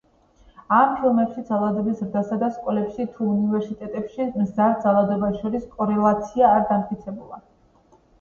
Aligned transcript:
ამ 0.75 0.93
ფილმებში 0.99 1.41
ძალადობის 1.49 1.99
ზრდას 1.99 2.31
და 2.43 2.47
სკოლებში 2.55 3.05
თუ 3.17 3.27
უნივერსიტეტებში 3.33 4.27
მზარდ 4.39 4.79
ძალადობას 4.87 5.37
შორის 5.43 5.69
კორელაცია 5.75 6.49
არ 6.55 6.65
დამტკიცებულა. 6.73 7.39